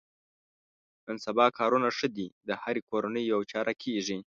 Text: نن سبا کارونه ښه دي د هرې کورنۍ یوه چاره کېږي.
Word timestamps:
نن 1.05 1.17
سبا 1.25 1.45
کارونه 1.57 1.87
ښه 1.97 2.07
دي 2.17 2.27
د 2.47 2.49
هرې 2.61 2.81
کورنۍ 2.89 3.23
یوه 3.31 3.45
چاره 3.51 3.73
کېږي. 3.83 4.17